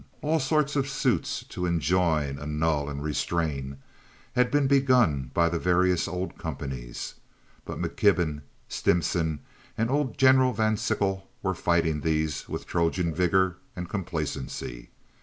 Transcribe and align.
All 0.23 0.39
sorts 0.39 0.75
of 0.75 0.89
suits 0.89 1.43
to 1.49 1.67
enjoin, 1.67 2.39
annul, 2.39 2.89
and 2.89 3.03
restrain 3.03 3.77
had 4.33 4.49
been 4.49 4.65
begun 4.65 5.29
by 5.31 5.47
the 5.47 5.59
various 5.59 6.07
old 6.07 6.39
companies, 6.39 7.13
but 7.65 7.77
McKibben, 7.77 8.41
Stimson, 8.67 9.41
and 9.77 9.91
old 9.91 10.17
General 10.17 10.53
Van 10.53 10.75
Sickle 10.75 11.29
were 11.43 11.53
fighting 11.53 12.01
these 12.01 12.49
with 12.49 12.65
Trojan 12.65 13.13
vigor 13.13 13.57
and 13.75 13.87
complacency. 13.89 14.89